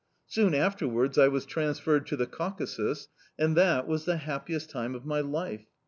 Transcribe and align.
Soon 0.25 0.55
afterwards 0.55 1.19
I 1.19 1.27
was 1.27 1.45
transferred 1.45 2.07
to 2.07 2.15
the 2.15 2.25
Caucasus; 2.25 3.07
and 3.37 3.55
that 3.55 3.87
was 3.87 4.05
the 4.05 4.17
happiest 4.17 4.71
time 4.71 4.95
of 4.95 5.05
my 5.05 5.19
life. 5.21 5.67